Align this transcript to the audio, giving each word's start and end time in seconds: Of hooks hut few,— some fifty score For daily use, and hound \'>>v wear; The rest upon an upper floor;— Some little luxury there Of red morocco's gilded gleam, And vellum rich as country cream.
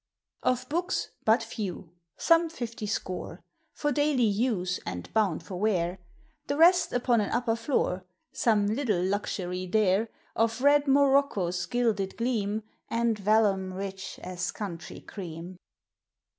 Of 0.41 0.65
hooks 0.71 1.09
hut 1.27 1.43
few,— 1.43 1.91
some 2.17 2.49
fifty 2.49 2.87
score 2.87 3.39
For 3.71 3.91
daily 3.91 4.23
use, 4.23 4.79
and 4.83 5.07
hound 5.15 5.43
\'>>v 5.43 5.53
wear; 5.59 5.99
The 6.47 6.57
rest 6.57 6.91
upon 6.91 7.21
an 7.21 7.29
upper 7.29 7.55
floor;— 7.55 8.03
Some 8.31 8.65
little 8.65 8.99
luxury 8.99 9.67
there 9.67 10.09
Of 10.35 10.61
red 10.61 10.87
morocco's 10.87 11.63
gilded 11.67 12.17
gleam, 12.17 12.63
And 12.89 13.15
vellum 13.15 13.73
rich 13.73 14.17
as 14.23 14.51
country 14.51 15.01
cream. 15.01 15.59